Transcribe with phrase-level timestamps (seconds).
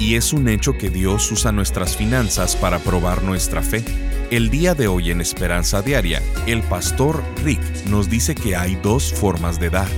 [0.00, 3.84] y es un hecho que Dios usa nuestras finanzas para probar nuestra fe.
[4.30, 9.12] El día de hoy en Esperanza Diaria, el pastor Rick nos dice que hay dos
[9.12, 9.88] formas de dar,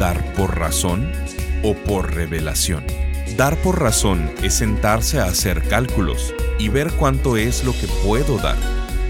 [0.00, 1.12] dar por razón
[1.62, 2.82] o por revelación.
[3.36, 8.38] Dar por razón es sentarse a hacer cálculos y ver cuánto es lo que puedo
[8.38, 8.56] dar.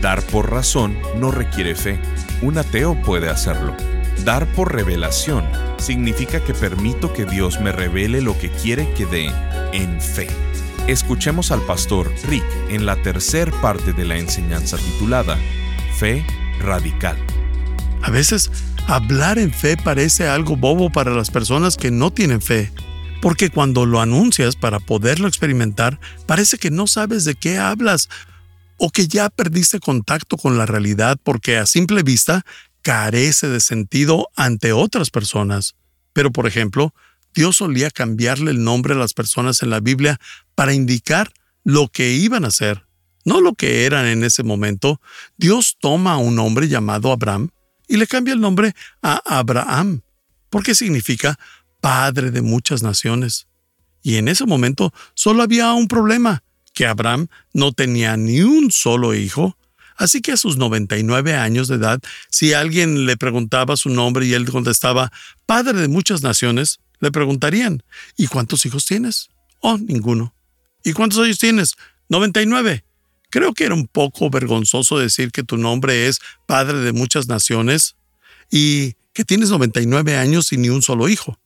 [0.01, 2.01] Dar por razón no requiere fe.
[2.41, 3.77] Un ateo puede hacerlo.
[4.25, 5.45] Dar por revelación
[5.79, 9.31] significa que permito que Dios me revele lo que quiere que dé
[9.73, 10.29] en fe.
[10.87, 15.39] Escuchemos al pastor Rick en la tercer parte de la enseñanza titulada
[15.97, 16.25] Fe
[16.61, 17.17] Radical.
[18.03, 18.51] A veces,
[18.89, 22.73] hablar en fe parece algo bobo para las personas que no tienen fe,
[23.21, 28.09] porque cuando lo anuncias para poderlo experimentar, parece que no sabes de qué hablas
[28.77, 32.45] o que ya perdiste contacto con la realidad porque a simple vista
[32.83, 35.75] carece de sentido ante otras personas.
[36.13, 36.95] Pero, por ejemplo,
[37.35, 40.21] Dios solía cambiarle el nombre a las personas en la Biblia
[40.55, 41.33] para indicar
[41.65, 42.87] lo que iban a ser,
[43.25, 45.01] no lo que eran en ese momento.
[45.37, 47.51] Dios toma a un hombre llamado Abraham
[47.89, 50.03] y le cambia el nombre a Abraham,
[50.51, 51.39] porque significa
[51.81, 53.47] padre de muchas naciones.
[54.03, 56.43] Y en ese momento solo había un problema,
[56.75, 59.57] que Abraham no tenía ni un solo hijo,
[59.97, 64.35] Así que a sus 99 años de edad, si alguien le preguntaba su nombre y
[64.35, 65.13] él contestaba,
[65.47, 67.83] Padre de muchas naciones, le preguntarían,
[68.17, 69.31] ¿y cuántos hijos tienes?
[69.61, 70.35] Oh, ninguno.
[70.85, 71.75] ¿Y cuántos años tienes?
[72.09, 72.85] 99.
[73.31, 77.97] Creo que era un poco vergonzoso decir que tu nombre es Padre de muchas naciones
[78.51, 81.39] y que tienes 99 años y ni un solo hijo.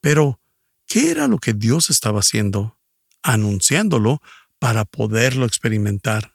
[0.00, 0.40] Pero,
[0.86, 2.78] ¿qué era lo que Dios estaba haciendo?
[3.22, 4.20] Anunciándolo
[4.58, 6.33] para poderlo experimentar.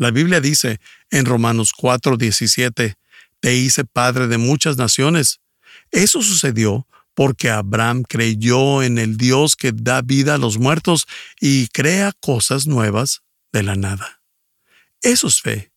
[0.00, 0.80] La Biblia dice
[1.10, 2.96] en Romanos 4:17,
[3.40, 5.40] te hice padre de muchas naciones.
[5.90, 11.06] Eso sucedió porque Abraham creyó en el Dios que da vida a los muertos
[11.38, 13.20] y crea cosas nuevas
[13.52, 14.22] de la nada.
[15.02, 15.70] Eso es fe.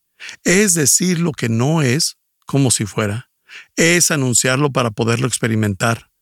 [0.45, 3.29] Es decir lo que no es como si fuera.
[3.75, 6.12] Es anunciarlo para poderlo experimentar.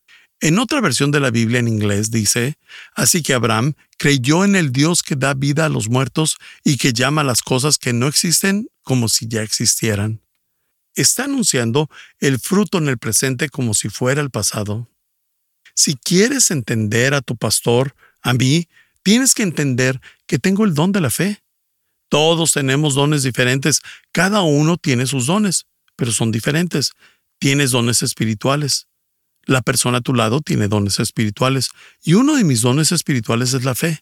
[0.44, 2.58] En otra versión de la Biblia en inglés dice,
[2.96, 6.94] así que Abraham creyó en el Dios que da vida a los muertos y que
[6.94, 10.20] llama las cosas que no existen como si ya existieran.
[10.96, 14.90] Está anunciando el fruto en el presente como si fuera el pasado.
[15.76, 18.68] Si quieres entender a tu pastor, a mí,
[19.04, 21.44] tienes que entender que tengo el don de la fe.
[22.10, 23.82] Todos tenemos dones diferentes,
[24.12, 26.94] cada uno tiene sus dones, pero son diferentes.
[27.38, 28.88] Tienes dones espirituales.
[29.46, 31.70] La persona a tu lado tiene dones espirituales
[32.04, 34.00] y uno de mis dones espirituales es la fe.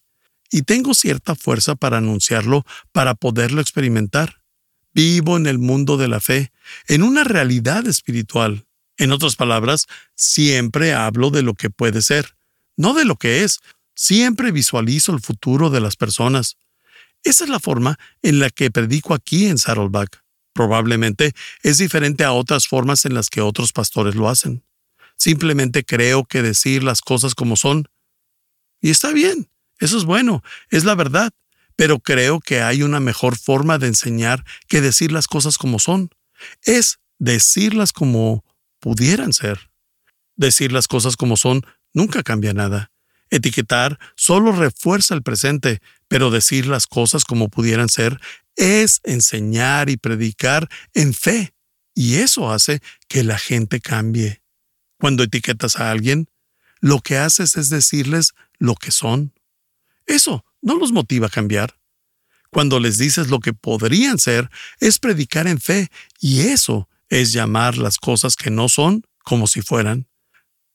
[0.51, 4.41] Y tengo cierta fuerza para anunciarlo, para poderlo experimentar.
[4.93, 6.51] Vivo en el mundo de la fe,
[6.87, 8.65] en una realidad espiritual.
[8.97, 9.85] En otras palabras,
[10.15, 12.35] siempre hablo de lo que puede ser,
[12.75, 13.59] no de lo que es.
[13.95, 16.57] Siempre visualizo el futuro de las personas.
[17.23, 20.23] Esa es la forma en la que predico aquí en Saddleback.
[20.53, 21.33] Probablemente
[21.63, 24.63] es diferente a otras formas en las que otros pastores lo hacen.
[25.19, 27.89] Simplemente creo que decir las cosas como son.
[28.81, 30.41] Y está bien, eso es bueno,
[30.71, 31.33] es la verdad,
[31.75, 36.09] pero creo que hay una mejor forma de enseñar que decir las cosas como son.
[36.63, 38.45] Es decirlas como
[38.79, 39.69] pudieran ser.
[40.37, 42.91] Decir las cosas como son nunca cambia nada.
[43.29, 48.19] Etiquetar solo refuerza el presente, pero decir las cosas como pudieran ser
[48.55, 51.53] es enseñar y predicar en fe,
[51.93, 54.41] y eso hace que la gente cambie.
[54.99, 56.29] Cuando etiquetas a alguien,
[56.81, 59.33] lo que haces es decirles lo que son.
[60.05, 61.79] Eso no los motiva a cambiar.
[62.51, 65.89] Cuando les dices lo que podrían ser, es predicar en fe,
[66.19, 70.07] y eso es llamar las cosas que no son como si fueran.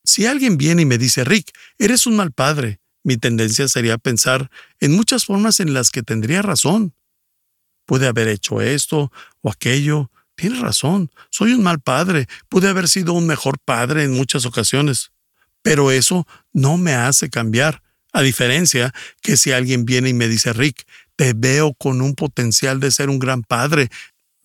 [0.05, 4.51] Si alguien viene y me dice, Rick, eres un mal padre, mi tendencia sería pensar
[4.81, 6.95] en muchas formas en las que tendría razón.
[7.87, 9.13] Puede haber hecho esto
[9.43, 14.13] o aquello, Tienes razón, soy un mal padre, pude haber sido un mejor padre en
[14.13, 15.13] muchas ocasiones,
[15.63, 17.83] pero eso no me hace cambiar,
[18.13, 18.93] a diferencia
[19.23, 20.87] que si alguien viene y me dice, Rick,
[21.17, 23.89] te veo con un potencial de ser un gran padre,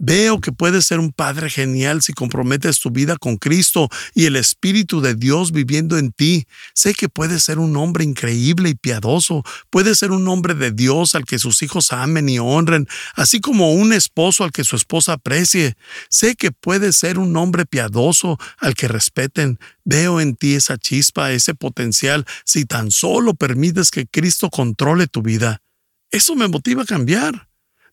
[0.01, 4.37] Veo que puedes ser un padre genial si comprometes tu vida con Cristo y el
[4.37, 6.47] Espíritu de Dios viviendo en ti.
[6.73, 9.43] Sé que puedes ser un hombre increíble y piadoso.
[9.69, 13.73] Puedes ser un hombre de Dios al que sus hijos amen y honren, así como
[13.73, 15.75] un esposo al que su esposa aprecie.
[16.09, 19.59] Sé que puedes ser un hombre piadoso al que respeten.
[19.83, 25.21] Veo en ti esa chispa, ese potencial, si tan solo permites que Cristo controle tu
[25.21, 25.61] vida.
[26.09, 27.49] Eso me motiva a cambiar.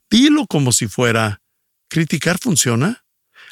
[0.09, 1.41] Dilo como si fuera.
[1.89, 3.05] ¿Criticar funciona?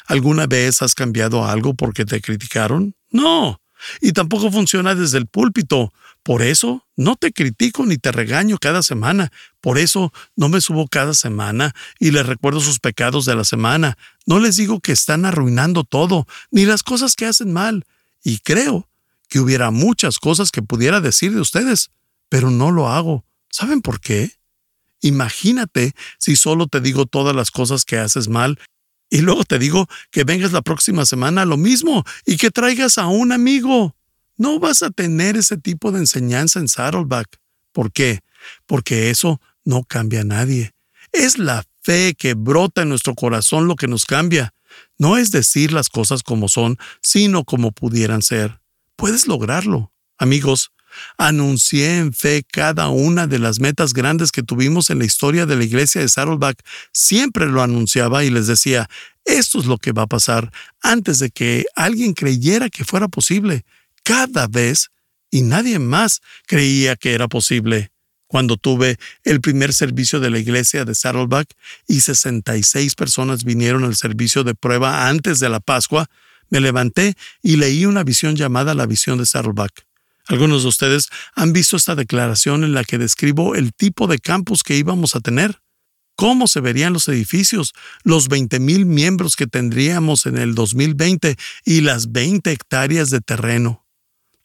[0.07, 2.95] ¿Alguna vez has cambiado algo porque te criticaron?
[3.09, 3.61] No.
[4.01, 5.93] Y tampoco funciona desde el púlpito.
[6.23, 9.31] Por eso no te critico ni te regaño cada semana.
[9.61, 13.97] Por eso no me subo cada semana y les recuerdo sus pecados de la semana.
[14.25, 17.85] No les digo que están arruinando todo, ni las cosas que hacen mal.
[18.23, 18.89] Y creo
[19.29, 21.91] que hubiera muchas cosas que pudiera decir de ustedes,
[22.29, 23.23] pero no lo hago.
[23.51, 24.31] ¿Saben por qué?
[25.05, 28.57] Imagínate si solo te digo todas las cosas que haces mal
[29.11, 32.97] y luego te digo que vengas la próxima semana a lo mismo y que traigas
[32.97, 33.95] a un amigo.
[34.35, 37.39] No vas a tener ese tipo de enseñanza en Saddleback.
[37.71, 38.21] ¿Por qué?
[38.65, 40.71] Porque eso no cambia a nadie.
[41.11, 44.55] Es la fe que brota en nuestro corazón lo que nos cambia.
[44.97, 48.59] No es decir las cosas como son, sino como pudieran ser.
[48.95, 49.93] Puedes lograrlo.
[50.17, 50.71] Amigos,
[51.17, 55.55] Anuncié en fe cada una de las metas grandes que tuvimos en la historia de
[55.55, 56.63] la iglesia de Saddleback.
[56.91, 58.89] Siempre lo anunciaba y les decía,
[59.25, 60.51] esto es lo que va a pasar
[60.81, 63.65] antes de que alguien creyera que fuera posible.
[64.03, 64.91] Cada vez,
[65.31, 67.91] y nadie más creía que era posible.
[68.27, 71.47] Cuando tuve el primer servicio de la iglesia de Saddleback
[71.87, 76.07] y 66 personas vinieron al servicio de prueba antes de la Pascua,
[76.49, 79.85] me levanté y leí una visión llamada la visión de Saddleback.
[80.27, 84.63] Algunos de ustedes han visto esta declaración en la que describo el tipo de campus
[84.63, 85.61] que íbamos a tener,
[86.15, 87.73] cómo se verían los edificios,
[88.03, 93.85] los 20.000 miembros que tendríamos en el 2020 y las 20 hectáreas de terreno.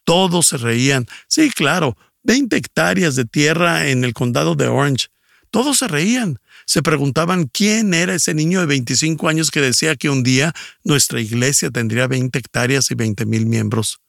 [0.03, 1.07] Todos se reían.
[1.27, 5.07] Sí, claro, 20 hectáreas de tierra en el condado de Orange.
[5.49, 6.39] Todos se reían.
[6.65, 11.19] Se preguntaban quién era ese niño de 25 años que decía que un día nuestra
[11.19, 13.99] iglesia tendría 20 hectáreas y 20.000 miembros.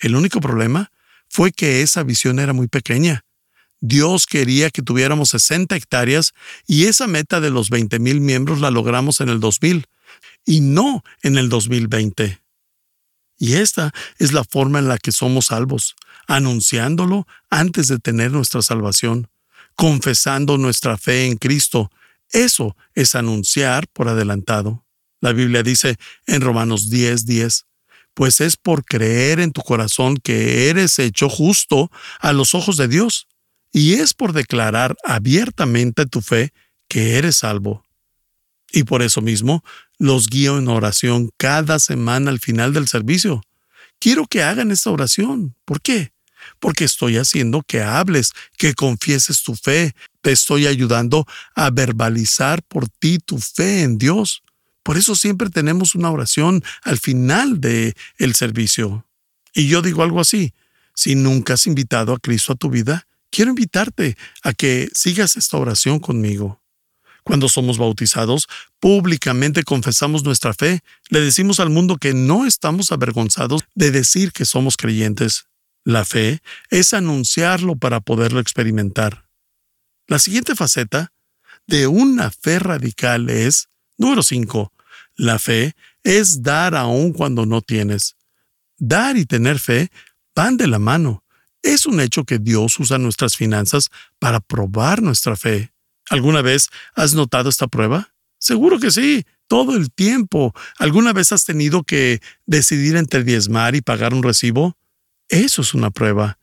[0.00, 0.91] El único problema
[1.32, 3.24] fue que esa visión era muy pequeña.
[3.80, 6.34] Dios quería que tuviéramos 60 hectáreas
[6.66, 9.86] y esa meta de los 20 mil miembros la logramos en el 2000
[10.44, 12.38] y no en el 2020.
[13.38, 15.96] Y esta es la forma en la que somos salvos,
[16.28, 19.28] anunciándolo antes de tener nuestra salvación,
[19.74, 21.90] confesando nuestra fe en Cristo.
[22.30, 24.84] Eso es anunciar por adelantado.
[25.22, 25.96] La Biblia dice
[26.26, 27.66] en Romanos 10:10, 10,
[28.14, 32.88] pues es por creer en tu corazón que eres hecho justo a los ojos de
[32.88, 33.26] Dios,
[33.72, 36.52] y es por declarar abiertamente tu fe
[36.88, 37.84] que eres salvo.
[38.70, 39.62] Y por eso mismo
[39.98, 43.42] los guío en oración cada semana al final del servicio.
[43.98, 45.54] Quiero que hagan esta oración.
[45.64, 46.12] ¿Por qué?
[46.58, 49.94] Porque estoy haciendo que hables, que confieses tu fe.
[50.22, 51.24] Te estoy ayudando
[51.54, 54.41] a verbalizar por ti tu fe en Dios.
[54.82, 59.06] Por eso siempre tenemos una oración al final del el servicio.
[59.54, 60.54] Y yo digo algo así,
[60.94, 65.56] si nunca has invitado a Cristo a tu vida, quiero invitarte a que sigas esta
[65.56, 66.60] oración conmigo.
[67.24, 68.48] Cuando somos bautizados,
[68.80, 74.44] públicamente confesamos nuestra fe, le decimos al mundo que no estamos avergonzados de decir que
[74.44, 75.46] somos creyentes.
[75.84, 76.40] La fe
[76.70, 79.26] es anunciarlo para poderlo experimentar.
[80.08, 81.12] La siguiente faceta
[81.66, 83.68] de una fe radical es
[84.02, 84.72] Número 5.
[85.14, 88.16] La fe es dar aún cuando no tienes.
[88.76, 89.92] Dar y tener fe
[90.34, 91.22] van de la mano.
[91.62, 95.70] Es un hecho que Dios usa nuestras finanzas para probar nuestra fe.
[96.10, 98.12] ¿Alguna vez has notado esta prueba?
[98.38, 100.52] Seguro que sí, todo el tiempo.
[100.80, 104.76] ¿Alguna vez has tenido que decidir entre diezmar y pagar un recibo?
[105.28, 106.40] Eso es una prueba.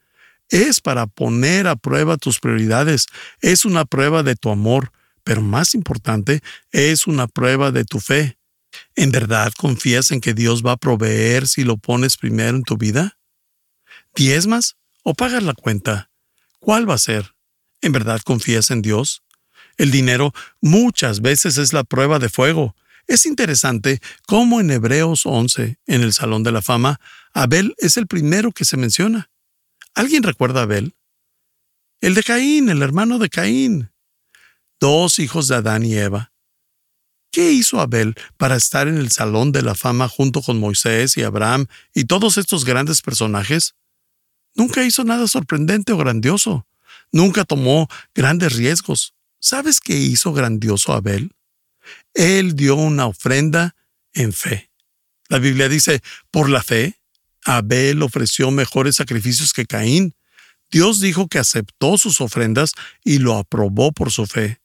[0.47, 3.07] Es para poner a prueba tus prioridades.
[3.41, 4.93] Es una prueba de tu amor
[5.29, 8.39] pero más importante, es una prueba de tu fe.
[8.95, 12.77] ¿En verdad confías en que Dios va a proveer si lo pones primero en tu
[12.77, 13.19] vida?
[14.15, 16.09] ¿Diezmas o pagas la cuenta?
[16.57, 17.35] ¿Cuál va a ser?
[17.81, 19.21] ¿En verdad confías en Dios?
[19.77, 22.75] El dinero muchas veces es la prueba de fuego.
[23.05, 26.99] Es interesante cómo en Hebreos 11, en el Salón de la Fama,
[27.33, 29.29] Abel es el primero que se menciona.
[29.93, 30.95] ¿Alguien recuerda a Abel?
[32.01, 33.91] El de Caín, el hermano de Caín
[34.79, 36.31] dos hijos de Adán y Eva.
[37.31, 41.23] ¿Qué hizo Abel para estar en el Salón de la Fama junto con Moisés y
[41.23, 43.75] Abraham y todos estos grandes personajes?
[44.55, 46.65] Nunca hizo nada sorprendente o grandioso.
[47.11, 49.13] Nunca tomó grandes riesgos.
[49.39, 51.31] ¿Sabes qué hizo grandioso Abel?
[52.13, 53.75] Él dio una ofrenda
[54.13, 54.71] en fe.
[55.29, 56.99] La Biblia dice, por la fe,
[57.45, 60.15] Abel ofreció mejores sacrificios que Caín.
[60.71, 64.59] Dios dijo que aceptó sus ofrendas y lo aprobó por su fe.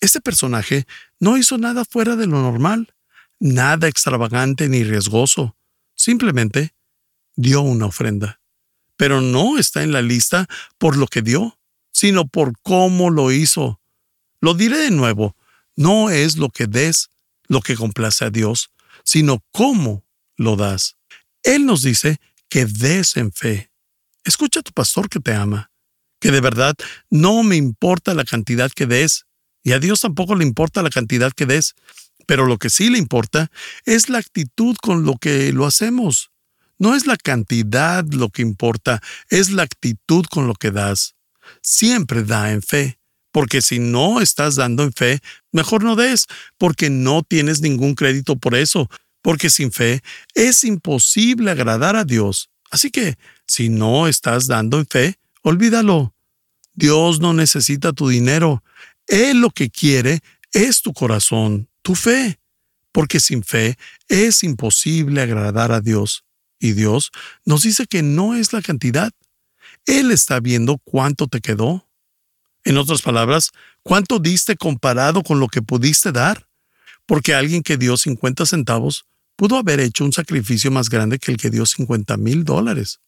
[0.00, 0.86] Este personaje
[1.18, 2.94] no hizo nada fuera de lo normal,
[3.38, 5.56] nada extravagante ni riesgoso.
[5.94, 6.74] Simplemente
[7.36, 8.40] dio una ofrenda.
[8.96, 10.46] Pero no está en la lista
[10.78, 11.58] por lo que dio,
[11.92, 13.80] sino por cómo lo hizo.
[14.40, 15.36] Lo diré de nuevo,
[15.76, 17.10] no es lo que des
[17.48, 18.70] lo que complace a Dios,
[19.04, 20.04] sino cómo
[20.36, 20.96] lo das.
[21.42, 23.72] Él nos dice que des en fe.
[24.24, 25.70] Escucha a tu pastor que te ama,
[26.20, 26.74] que de verdad
[27.10, 29.26] no me importa la cantidad que des,
[29.62, 31.74] y a Dios tampoco le importa la cantidad que des,
[32.26, 33.50] pero lo que sí le importa
[33.84, 36.30] es la actitud con lo que lo hacemos.
[36.78, 41.14] No es la cantidad lo que importa, es la actitud con lo que das.
[41.60, 42.98] Siempre da en fe,
[43.32, 45.20] porque si no estás dando en fe,
[45.52, 46.26] mejor no des,
[46.56, 48.88] porque no tienes ningún crédito por eso,
[49.22, 50.02] porque sin fe
[50.34, 52.48] es imposible agradar a Dios.
[52.70, 56.14] Así que, si no estás dando en fe, olvídalo.
[56.72, 58.62] Dios no necesita tu dinero.
[59.06, 60.20] Él lo que quiere
[60.52, 62.38] es tu corazón, tu fe,
[62.92, 63.76] porque sin fe
[64.08, 66.24] es imposible agradar a Dios.
[66.58, 67.10] Y Dios
[67.44, 69.12] nos dice que no es la cantidad.
[69.86, 71.88] Él está viendo cuánto te quedó.
[72.64, 73.50] En otras palabras,
[73.82, 76.46] cuánto diste comparado con lo que pudiste dar.
[77.06, 81.38] Porque alguien que dio 50 centavos pudo haber hecho un sacrificio más grande que el
[81.38, 83.00] que dio 50 mil dólares.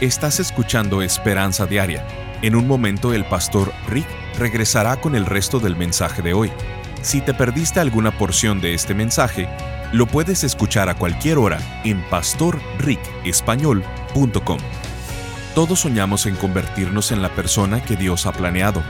[0.00, 2.23] Estás escuchando Esperanza Diaria.
[2.44, 4.06] En un momento el pastor Rick
[4.38, 6.52] regresará con el resto del mensaje de hoy.
[7.00, 9.48] Si te perdiste alguna porción de este mensaje,
[9.92, 14.58] lo puedes escuchar a cualquier hora en pastorricespañol.com.
[15.54, 18.82] Todos soñamos en convertirnos en la persona que Dios ha planeado.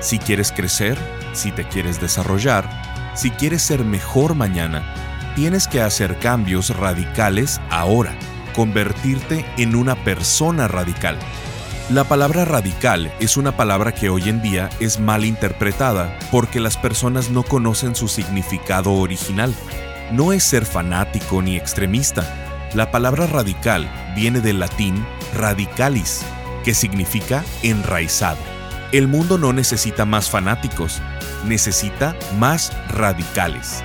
[0.00, 0.98] Si quieres crecer,
[1.32, 2.68] si te quieres desarrollar,
[3.14, 4.82] si quieres ser mejor mañana,
[5.36, 8.16] tienes que hacer cambios radicales ahora,
[8.52, 11.16] convertirte en una persona radical.
[11.88, 16.76] La palabra radical es una palabra que hoy en día es mal interpretada porque las
[16.76, 19.54] personas no conocen su significado original.
[20.10, 22.68] No es ser fanático ni extremista.
[22.74, 26.22] La palabra radical viene del latín radicalis,
[26.64, 28.38] que significa enraizado.
[28.90, 31.00] El mundo no necesita más fanáticos,
[31.44, 33.84] necesita más radicales.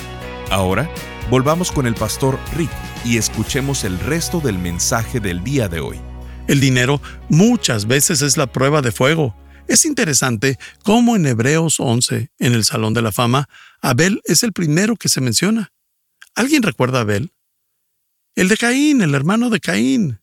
[0.51, 0.93] Ahora,
[1.29, 2.69] volvamos con el pastor Rick
[3.05, 5.97] y escuchemos el resto del mensaje del día de hoy.
[6.49, 9.33] El dinero muchas veces es la prueba de fuego.
[9.69, 13.47] Es interesante cómo en Hebreos 11, en el Salón de la Fama,
[13.81, 15.71] Abel es el primero que se menciona.
[16.35, 17.31] ¿Alguien recuerda a Abel?
[18.35, 20.19] El de Caín, el hermano de Caín.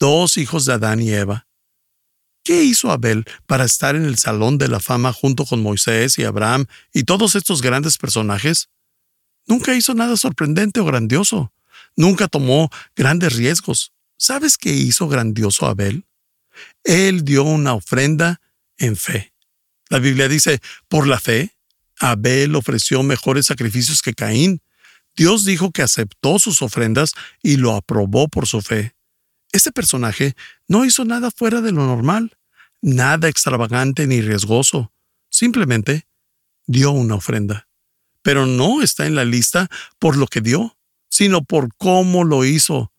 [0.00, 1.48] Dos hijos de Adán y Eva.
[2.44, 6.24] ¿Qué hizo Abel para estar en el Salón de la Fama junto con Moisés y
[6.24, 8.70] Abraham y todos estos grandes personajes?
[9.46, 11.52] Nunca hizo nada sorprendente o grandioso.
[11.96, 13.92] Nunca tomó grandes riesgos.
[14.16, 16.04] ¿Sabes qué hizo grandioso Abel?
[16.84, 18.40] Él dio una ofrenda
[18.78, 19.32] en fe.
[19.88, 21.56] La Biblia dice, por la fe,
[22.00, 24.62] Abel ofreció mejores sacrificios que Caín.
[25.16, 28.94] Dios dijo que aceptó sus ofrendas y lo aprobó por su fe.
[29.52, 30.34] Este personaje
[30.66, 32.36] no hizo nada fuera de lo normal,
[32.82, 34.92] nada extravagante ni riesgoso.
[35.30, 36.08] Simplemente
[36.66, 37.68] dio una ofrenda.
[38.24, 40.76] Pero no está en la lista por lo que dio,
[41.10, 42.90] sino por cómo lo hizo.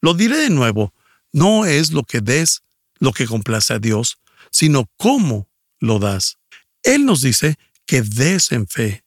[0.00, 0.92] Lo diré de nuevo,
[1.32, 2.62] no es lo que des
[2.98, 4.18] lo que complace a Dios,
[4.50, 6.38] sino cómo lo das.
[6.82, 9.04] Él nos dice que des en fe.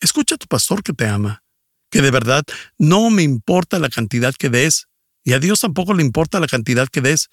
[0.00, 1.42] Escucha a tu pastor que te ama,
[1.90, 2.44] que de verdad
[2.78, 4.86] no me importa la cantidad que des,
[5.24, 7.28] y a Dios tampoco le importa la cantidad que des,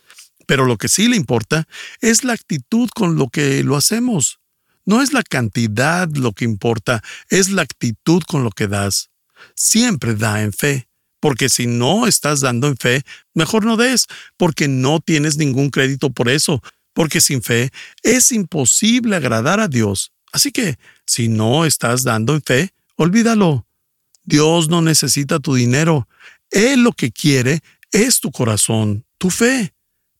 [0.47, 1.67] pero lo que sí le importa
[2.01, 4.39] es la actitud con lo que lo hacemos.
[4.85, 9.09] No es la cantidad lo que importa, es la actitud con lo que das.
[9.55, 10.87] Siempre da en fe,
[11.19, 14.05] porque si no estás dando en fe, mejor no des,
[14.37, 16.61] porque no tienes ningún crédito por eso,
[16.93, 17.71] porque sin fe
[18.03, 20.11] es imposible agradar a Dios.
[20.31, 23.65] Así que, si no estás dando en fe, olvídalo.
[24.23, 26.07] Dios no necesita tu dinero.
[26.51, 27.61] Él lo que quiere
[27.91, 29.73] es tu corazón, tu fe,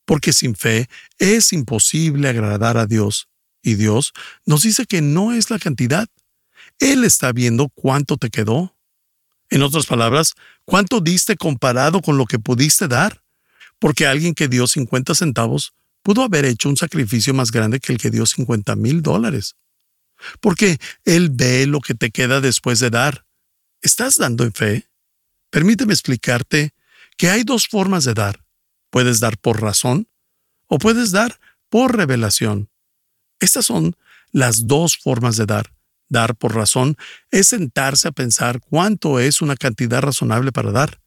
[0.04, 3.28] porque sin fe es imposible agradar a Dios.
[3.66, 4.12] Y Dios
[4.44, 6.08] nos dice que no es la cantidad.
[6.78, 8.78] Él está viendo cuánto te quedó.
[9.50, 13.24] En otras palabras, cuánto diste comparado con lo que pudiste dar.
[13.80, 17.98] Porque alguien que dio 50 centavos pudo haber hecho un sacrificio más grande que el
[17.98, 19.56] que dio 50 mil dólares.
[20.40, 23.26] Porque Él ve lo que te queda después de dar.
[23.82, 24.88] ¿Estás dando en fe?
[25.50, 26.72] Permíteme explicarte
[27.16, 28.44] que hay dos formas de dar.
[28.90, 30.08] Puedes dar por razón
[30.68, 32.70] o puedes dar por revelación.
[33.40, 33.96] Estas son
[34.32, 35.72] las dos formas de dar.
[36.08, 36.96] Dar por razón
[37.30, 41.00] es sentarse a pensar cuánto es una cantidad razonable para dar,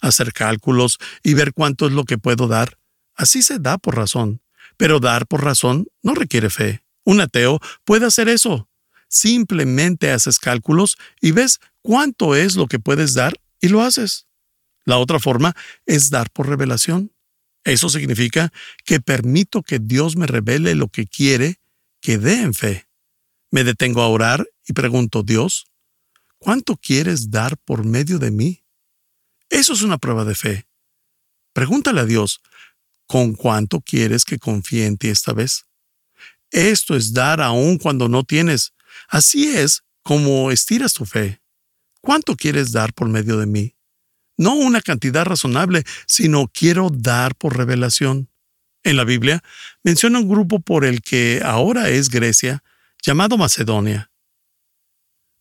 [0.00, 2.78] hacer cálculos y ver cuánto es lo que puedo dar.
[3.14, 4.42] Así se da por razón.
[4.76, 6.82] Pero dar por razón no requiere fe.
[7.04, 8.68] Un ateo puede hacer eso.
[9.08, 14.26] Simplemente haces cálculos y ves cuánto es lo que puedes dar y lo haces.
[14.84, 15.54] La otra forma
[15.86, 17.12] es dar por revelación.
[17.64, 18.52] Eso significa
[18.84, 21.60] que permito que Dios me revele lo que quiere
[22.02, 22.88] que dé en fe.
[23.50, 25.66] Me detengo a orar y pregunto, Dios,
[26.38, 28.64] ¿cuánto quieres dar por medio de mí?
[29.48, 30.68] Eso es una prueba de fe.
[31.54, 32.40] Pregúntale a Dios,
[33.06, 35.66] ¿con cuánto quieres que confíe en ti esta vez?
[36.50, 38.74] Esto es dar aún cuando no tienes.
[39.08, 41.40] Así es como estiras tu fe.
[42.00, 43.76] ¿Cuánto quieres dar por medio de mí?
[44.36, 48.31] No una cantidad razonable, sino quiero dar por revelación.
[48.84, 49.42] En la Biblia
[49.82, 52.62] menciona un grupo por el que ahora es Grecia,
[53.02, 54.10] llamado Macedonia.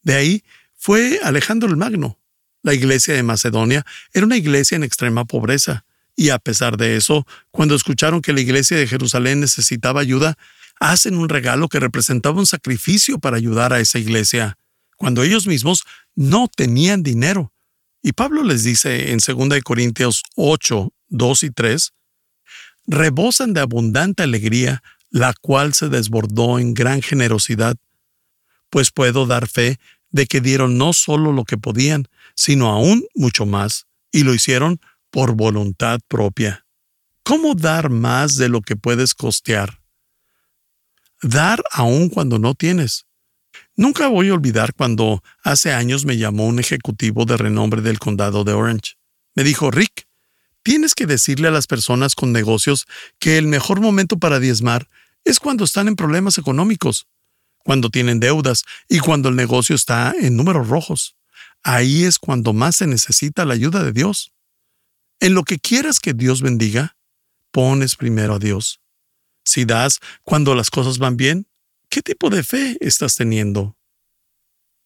[0.03, 0.43] De ahí
[0.75, 2.19] fue Alejandro el Magno.
[2.63, 7.25] La iglesia de Macedonia era una iglesia en extrema pobreza, y a pesar de eso,
[7.49, 10.37] cuando escucharon que la iglesia de Jerusalén necesitaba ayuda,
[10.79, 14.57] hacen un regalo que representaba un sacrificio para ayudar a esa iglesia,
[14.97, 15.83] cuando ellos mismos
[16.15, 17.53] no tenían dinero.
[18.03, 21.93] Y Pablo les dice en 2 Corintios 8, 2 y 3,
[22.87, 27.75] rebosan de abundante alegría, la cual se desbordó en gran generosidad,
[28.69, 33.45] pues puedo dar fe de que dieron no solo lo que podían, sino aún mucho
[33.45, 36.65] más, y lo hicieron por voluntad propia.
[37.23, 39.81] ¿Cómo dar más de lo que puedes costear?
[41.21, 43.05] Dar aún cuando no tienes.
[43.75, 48.43] Nunca voy a olvidar cuando hace años me llamó un ejecutivo de renombre del condado
[48.43, 48.95] de Orange.
[49.35, 50.07] Me dijo, Rick,
[50.63, 52.87] tienes que decirle a las personas con negocios
[53.19, 54.89] que el mejor momento para diezmar
[55.23, 57.07] es cuando están en problemas económicos,
[57.59, 61.15] cuando tienen deudas y cuando el negocio está en números rojos.
[61.63, 64.31] Ahí es cuando más se necesita la ayuda de Dios.
[65.19, 66.97] En lo que quieras que Dios bendiga,
[67.51, 68.81] pones primero a Dios.
[69.43, 71.47] Si das cuando las cosas van bien,
[71.89, 73.77] ¿qué tipo de fe estás teniendo?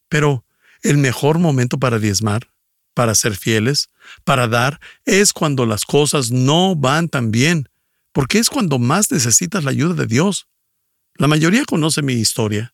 [0.10, 0.46] Pero
[0.82, 2.52] el mejor momento para diezmar,
[2.96, 3.90] para ser fieles,
[4.24, 7.70] para dar, es cuando las cosas no van tan bien,
[8.12, 10.48] porque es cuando más necesitas la ayuda de Dios.
[11.16, 12.74] La mayoría conoce mi historia.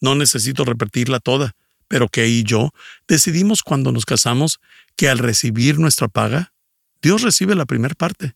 [0.00, 1.54] No necesito repetirla toda,
[1.88, 2.72] pero Kay y yo
[3.08, 4.60] decidimos cuando nos casamos
[4.96, 6.52] que al recibir nuestra paga,
[7.00, 8.34] Dios recibe la primera parte.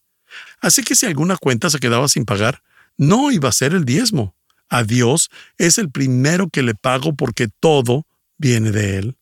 [0.61, 2.63] Así que si alguna cuenta se quedaba sin pagar,
[2.97, 4.37] no iba a ser el diezmo,
[4.69, 8.07] a Dios es el primero que le pago porque todo
[8.39, 9.17] viene de Él.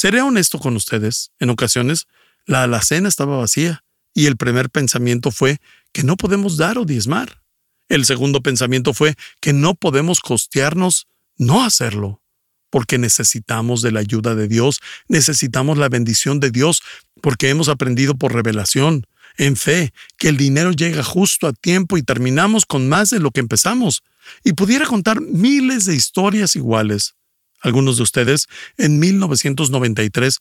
[0.00, 1.30] Seré honesto con ustedes.
[1.40, 2.06] En ocasiones,
[2.46, 3.84] la alacena estaba vacía
[4.14, 5.58] y el primer pensamiento fue
[5.92, 7.42] que no podemos dar o diezmar.
[7.90, 12.22] El segundo pensamiento fue que no podemos costearnos no hacerlo,
[12.70, 16.80] porque necesitamos de la ayuda de Dios, necesitamos la bendición de Dios,
[17.20, 22.02] porque hemos aprendido por revelación, en fe, que el dinero llega justo a tiempo y
[22.02, 24.02] terminamos con más de lo que empezamos
[24.44, 27.16] y pudiera contar miles de historias iguales.
[27.60, 28.46] Algunos de ustedes,
[28.76, 30.38] en 1993,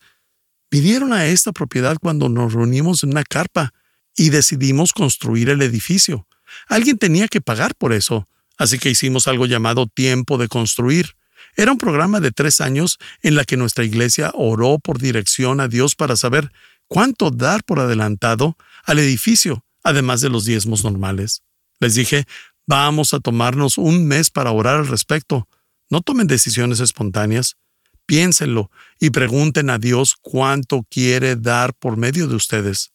[0.72, 3.74] vinieron a esta propiedad cuando nos reunimos en una carpa
[4.16, 6.28] y decidimos construir el edificio.
[6.68, 8.28] Alguien tenía que pagar por eso,
[8.58, 11.16] así que hicimos algo llamado tiempo de construir.
[11.56, 15.68] Era un programa de tres años en la que nuestra iglesia oró por dirección a
[15.68, 16.52] Dios para saber
[16.88, 21.44] cuánto dar por adelantado al edificio, además de los diezmos normales.
[21.80, 22.26] Les dije,
[22.68, 25.48] vamos a tomarnos un mes para orar al respecto.
[25.90, 27.58] No tomen decisiones espontáneas.
[28.06, 32.92] Piénsenlo y pregunten a Dios cuánto quiere dar por medio de ustedes.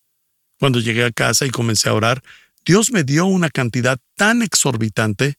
[0.59, 2.23] Cuando llegué a casa y comencé a orar,
[2.65, 5.35] Dios me dio una cantidad tan exorbitante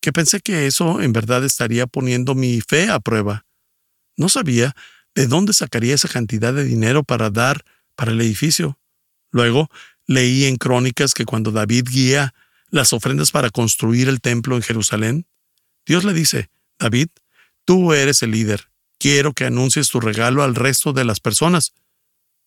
[0.00, 3.46] que pensé que eso en verdad estaría poniendo mi fe a prueba.
[4.16, 4.74] No sabía
[5.14, 7.64] de dónde sacaría esa cantidad de dinero para dar
[7.94, 8.78] para el edificio.
[9.30, 9.70] Luego
[10.06, 12.34] leí en Crónicas que cuando David guía
[12.68, 15.26] las ofrendas para construir el templo en Jerusalén,
[15.86, 17.08] Dios le dice, David,
[17.64, 21.74] tú eres el líder, quiero que anuncies tu regalo al resto de las personas.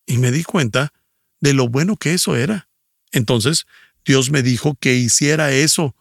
[0.06, 0.94] Y me di cuenta
[1.40, 2.70] de lo bueno que eso era.
[3.12, 3.66] Entonces,
[4.06, 5.96] Dios me dijo que hiciera eso,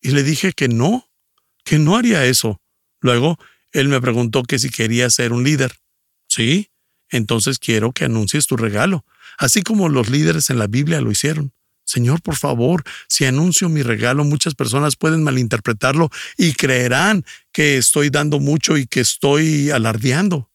[0.00, 1.08] y le dije que no,
[1.64, 2.60] que no haría eso.
[3.00, 3.38] Luego,
[3.72, 5.78] Él me preguntó que si quería ser un líder.
[6.26, 6.70] Sí,
[7.10, 9.04] entonces quiero que anuncies tu regalo,
[9.38, 11.52] así como los líderes en la Biblia lo hicieron.
[11.90, 18.10] Señor, por favor, si anuncio mi regalo, muchas personas pueden malinterpretarlo y creerán que estoy
[18.10, 20.48] dando mucho y que estoy alardeando.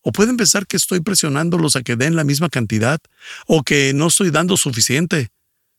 [0.00, 2.98] O pueden pensar que estoy presionándolos a que den la misma cantidad
[3.46, 5.28] o que no estoy dando suficiente.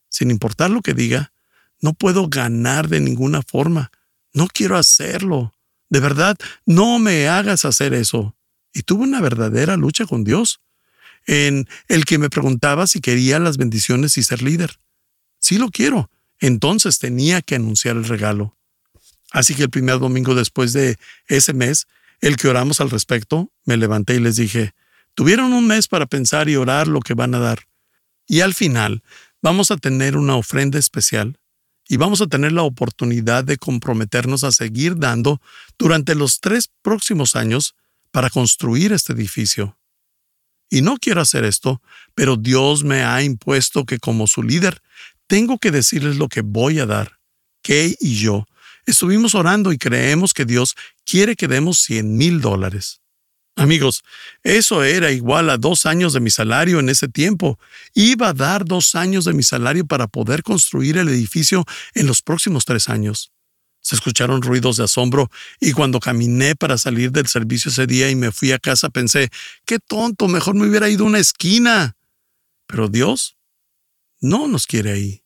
[0.08, 1.32] Sin importar lo que diga,
[1.80, 3.90] no puedo ganar de ninguna forma.
[4.32, 5.52] No quiero hacerlo.
[5.88, 8.36] De verdad, no me hagas hacer eso.
[8.72, 10.60] Y tuve una verdadera lucha con Dios
[11.30, 14.80] en el que me preguntaba si quería las bendiciones y ser líder.
[15.38, 16.10] Sí lo quiero.
[16.40, 18.56] Entonces tenía que anunciar el regalo.
[19.30, 21.86] Así que el primer domingo después de ese mes,
[22.20, 24.72] el que oramos al respecto, me levanté y les dije,
[25.14, 27.68] tuvieron un mes para pensar y orar lo que van a dar.
[28.26, 29.04] Y al final,
[29.40, 31.38] vamos a tener una ofrenda especial
[31.86, 35.40] y vamos a tener la oportunidad de comprometernos a seguir dando
[35.78, 37.76] durante los tres próximos años
[38.10, 39.76] para construir este edificio.
[40.70, 41.82] Y no quiero hacer esto,
[42.14, 44.80] pero Dios me ha impuesto que como su líder
[45.26, 47.18] tengo que decirles lo que voy a dar.
[47.62, 48.46] Kay y yo
[48.86, 53.00] estuvimos orando y creemos que Dios quiere que demos 100 mil dólares.
[53.56, 54.02] Amigos,
[54.42, 57.58] eso era igual a dos años de mi salario en ese tiempo.
[57.94, 62.22] Iba a dar dos años de mi salario para poder construir el edificio en los
[62.22, 63.32] próximos tres años.
[63.80, 68.14] Se escucharon ruidos de asombro y cuando caminé para salir del servicio ese día y
[68.14, 69.30] me fui a casa pensé,
[69.64, 71.96] qué tonto, mejor me hubiera ido a una esquina.
[72.66, 73.36] Pero Dios
[74.20, 75.24] no nos quiere ahí.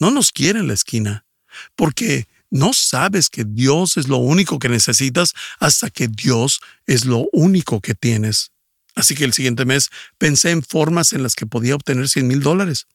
[0.00, 1.26] No nos quiere en la esquina,
[1.74, 7.28] porque no sabes que Dios es lo único que necesitas hasta que Dios es lo
[7.32, 8.52] único que tienes.
[8.94, 12.40] Así que el siguiente mes pensé en formas en las que podía obtener 100 mil
[12.40, 12.86] dólares.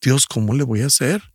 [0.00, 1.29] Dios, ¿cómo le voy a hacer?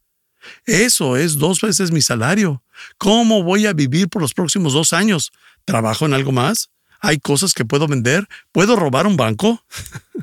[0.65, 2.63] Eso es dos veces mi salario.
[2.97, 5.31] ¿Cómo voy a vivir por los próximos dos años?
[5.65, 6.69] ¿Trabajo en algo más?
[6.99, 8.27] ¿Hay cosas que puedo vender?
[8.51, 9.63] ¿Puedo robar un banco?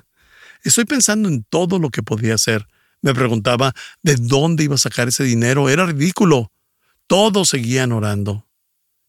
[0.64, 2.66] Estoy pensando en todo lo que podía hacer.
[3.00, 5.68] Me preguntaba de dónde iba a sacar ese dinero.
[5.68, 6.52] Era ridículo.
[7.06, 8.46] Todos seguían orando.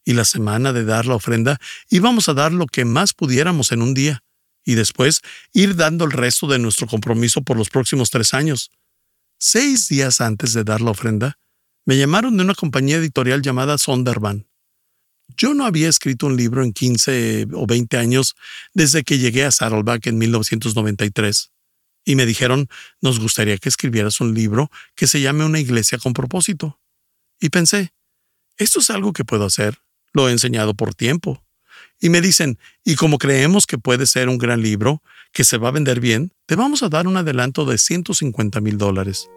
[0.04, 3.80] Y la semana de dar la ofrenda íbamos a dar lo que más pudiéramos en
[3.80, 4.22] un día,
[4.64, 5.20] y después
[5.52, 8.70] ir dando el resto de nuestro compromiso por los próximos tres años.
[9.38, 11.38] Seis días antes de dar la ofrenda,
[11.84, 14.46] me llamaron de una compañía editorial llamada Sonderban.
[15.36, 18.36] Yo no había escrito un libro en 15 o 20 años
[18.72, 21.50] desde que llegué a Saddleback en 1993.
[22.04, 22.68] Y me dijeron,
[23.00, 26.78] nos gustaría que escribieras un libro que se llame Una iglesia con propósito.
[27.40, 27.92] Y pensé,
[28.56, 29.78] esto es algo que puedo hacer.
[30.12, 31.42] Lo he enseñado por tiempo.
[32.00, 35.02] Y me dicen, y como creemos que puede ser un gran libro,
[35.34, 38.78] que se va a vender bien, te vamos a dar un adelanto de 150 mil
[38.78, 39.28] dólares.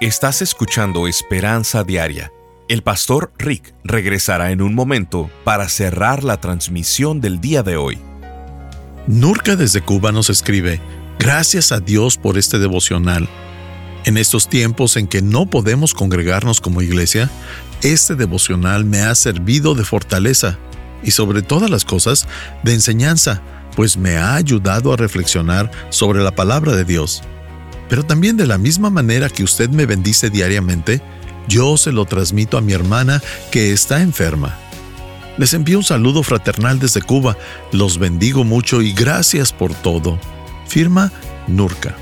[0.00, 2.32] Estás escuchando Esperanza Diaria.
[2.68, 7.98] El pastor Rick regresará en un momento para cerrar la transmisión del día de hoy.
[9.08, 10.80] Nurka desde Cuba nos escribe,
[11.18, 13.28] gracias a Dios por este devocional.
[14.04, 17.28] En estos tiempos en que no podemos congregarnos como iglesia,
[17.82, 20.58] este devocional me ha servido de fortaleza
[21.02, 22.26] y sobre todas las cosas
[22.62, 23.42] de enseñanza,
[23.74, 27.22] pues me ha ayudado a reflexionar sobre la palabra de Dios.
[27.88, 31.02] Pero también de la misma manera que usted me bendice diariamente,
[31.48, 34.56] yo se lo transmito a mi hermana que está enferma.
[35.38, 37.36] Les envío un saludo fraternal desde Cuba,
[37.72, 40.18] los bendigo mucho y gracias por todo.
[40.66, 41.10] Firma
[41.46, 41.94] Nurka.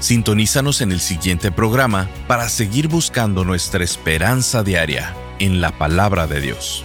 [0.00, 6.40] Sintonízanos en el siguiente programa para seguir buscando nuestra esperanza diaria en la palabra de
[6.40, 6.84] Dios.